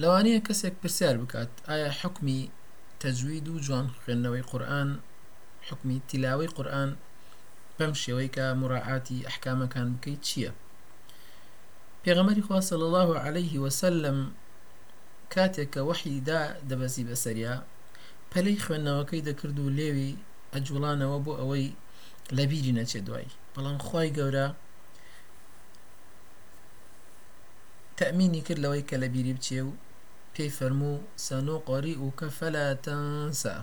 [0.00, 2.40] لەوانەیە کەسێک پرسیار بکات ئایا حکمی
[3.02, 4.90] تەجوید و جوان خوێندنەوەی قورآن
[5.68, 6.90] حکمی تیلاوەی قورآن
[7.78, 10.50] بەم شێوەی کە مراعاتی ئەحکامەکان بکەیت چییە؟
[12.02, 14.18] پێغەمەری خوا صلی الله عليه وسلم
[15.34, 17.56] کاتێککە وەحیدا دەبەزی بەسەریا
[18.32, 20.18] پەلەی خوێندنەوەکەی دەکرد و لێوی
[20.52, 21.68] ئەجوڵانەوە بۆ ئەوەی
[22.36, 24.46] لەبیری نەچێ دوای بەڵام خی گەورە
[27.96, 29.72] تأميني کرد لەوەی لبيري بتيو
[30.36, 33.56] بیری فرمو سنقرئك فلا تنسى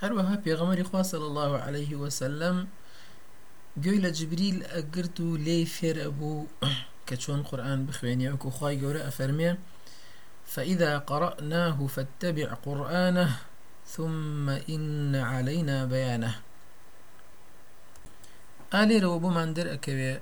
[0.00, 2.66] هروها في غمر کە الله عليه وسلم
[3.84, 6.46] قيل جبريل جبریل لي فير أبو
[7.06, 9.56] كتشون قرآن بخبيني أكو قورآن بخوێنی أفرمي
[10.46, 13.36] فإذا قرأناه فاتبع قرآنه
[13.86, 16.40] ثم إن علينا بيانه
[18.76, 20.12] ئالێرەوە بۆمان دەرەکەوێ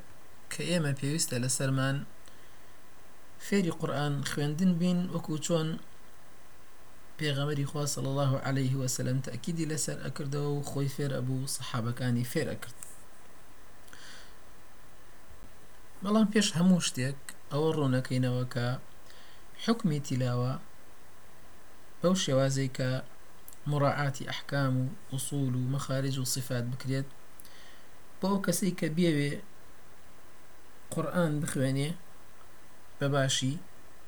[0.52, 1.96] کە ئێمە پێویستە لە سەرمان
[3.46, 5.68] فێری قورآن خوێندن بین وەکو چۆن
[7.18, 12.78] پێغەمەری خوا سڵ الله عليه وسلم تەکیدی لەسەر ئەکردەوە و خۆی فێر ئەبوو سەحابەکانی فێرەکرد
[16.02, 17.18] بەڵام پێش هەموو شتێک
[17.52, 18.66] ئەوە ڕوونەکەینەوە کە
[19.64, 20.52] حکمی تیلاوە
[22.00, 22.88] بەو شێوازەی کە
[23.70, 24.84] مڕعاتی ئەحکام و
[25.14, 27.08] وصول و مەخارج و صفات بکرێت
[28.24, 29.40] بۆ کەسی کە قرآن
[30.94, 31.90] قورآن بخوێنێ
[32.98, 33.54] بەباشی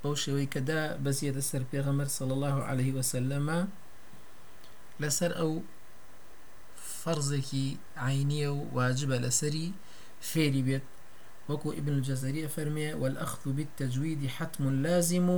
[0.00, 0.64] بەو شێوەی سر
[1.04, 3.58] بەزیێتە سەر پێغەمەر سەڵ الله عليه وسلمە
[5.02, 5.50] لسر او
[7.00, 7.66] فەرزێکی
[8.06, 9.66] عینی و واجب لسری
[10.28, 10.86] فێری بێت
[11.48, 15.28] وكو ابن الجزري فرمي والأخذ بالتجويد حتم لازم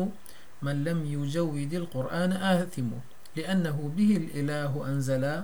[0.65, 2.91] من لم يجود القرآن آثم
[3.37, 5.37] لأنه به الإله أنزلا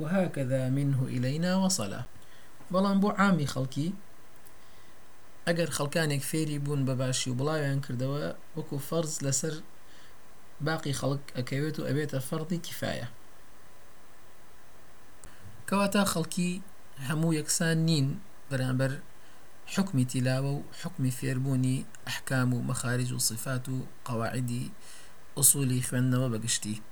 [0.00, 2.00] وهكذا منه إلينا وصلا
[2.74, 3.88] بەڵام بۆ عامی خەڵکی
[5.46, 8.22] ئەگەر خەڵکانێک فێری بوون بەباشی و بڵاویان کردەوە
[8.56, 9.54] وەکو فەرز لەسەر
[10.66, 13.06] باقی خەڵک ئەکەوێت و ئەبێتە فەرضی کیفاە
[15.68, 16.52] کەواتە خەڵکی
[17.08, 18.06] هەموو یەکسان نین
[18.50, 18.92] بەرامبەر
[19.74, 23.76] حکمی تیلاوە و حکمی فێربوونی ئەحکام و مەخارج و صفات و
[24.06, 24.72] قەواعدی
[25.36, 26.82] ئوسولی خوێندنەوە بەگشتی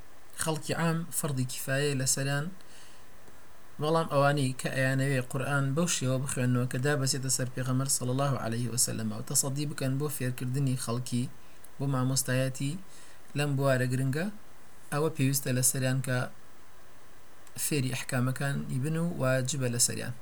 [0.43, 2.55] خەڵکی عام فەرضی کیفاە لەسەران و
[3.83, 8.67] بەڵام ئەوانەی کە ئەیانەوێ قورآن بەو شێوە بخوێنەوە کە دابەسێتە سەر پێغەمەر سڵ الله عليه
[8.75, 11.25] وسلمەوە تەسەدی بکەن بۆ فێرکردنی خەڵکی
[11.79, 12.73] بۆ مامۆستایەتی
[13.39, 14.27] لەم بوارە گرنگە
[14.93, 16.19] ئەوە پێویستە لە سەریان کە
[17.65, 20.15] فێری ئەحکامەکان یبن و واجبە لە سەریان